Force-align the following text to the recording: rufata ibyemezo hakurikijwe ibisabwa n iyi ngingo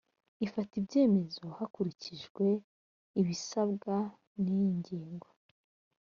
rufata 0.39 0.73
ibyemezo 0.81 1.41
hakurikijwe 1.57 2.45
ibisabwa 3.19 3.95
n 4.41 4.43
iyi 4.53 4.67
ngingo 4.79 5.27